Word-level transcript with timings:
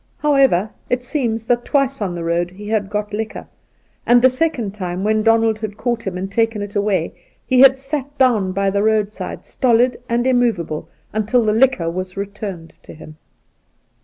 However, 0.17 0.71
it 0.89 1.03
seems 1.03 1.43
that 1.43 1.63
twice 1.63 2.01
on 2.01 2.15
the 2.15 2.23
road 2.23 2.49
he 2.49 2.69
had 2.69 2.89
got 2.89 3.13
liquor, 3.13 3.45
and 4.03 4.23
the 4.23 4.31
second 4.31 4.73
time, 4.73 5.03
when 5.03 5.21
Donald 5.21 5.59
had 5.59 5.77
caught 5.77 6.07
him 6.07 6.17
and 6.17 6.31
taken 6.31 6.63
it 6.63 6.75
away, 6.75 7.13
he 7.45 7.59
had 7.59 7.77
sat 7.77 8.17
down 8.17 8.51
by 8.51 8.71
the 8.71 8.81
roadside 8.81 9.45
stolid 9.45 10.01
and 10.09 10.25
immovable 10.25 10.89
until 11.13 11.43
the 11.45 11.53
liquor 11.53 11.87
was 11.91 12.17
returned 12.17 12.79
to 12.81 12.95
him. 12.95 13.17